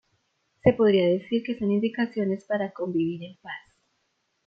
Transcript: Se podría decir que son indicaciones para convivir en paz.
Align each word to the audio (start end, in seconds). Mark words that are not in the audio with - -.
Se 0.63 0.73
podría 0.73 1.05
decir 1.09 1.43
que 1.45 1.59
son 1.59 1.69
indicaciones 1.69 2.43
para 2.45 2.71
convivir 2.71 3.21
en 3.23 3.37
paz. 3.37 3.53